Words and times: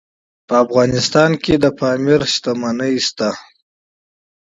په 0.47 0.53
افغانستان 0.65 1.31
کې 1.43 1.53
د 1.63 1.65
پامیر 1.79 2.21
منابع 2.61 2.95
شته. 3.05 3.29